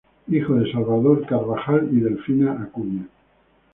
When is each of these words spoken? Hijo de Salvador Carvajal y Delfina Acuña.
Hijo 0.31 0.55
de 0.55 0.71
Salvador 0.71 1.27
Carvajal 1.27 1.87
y 1.91 1.99
Delfina 1.99 2.53
Acuña. 2.53 3.05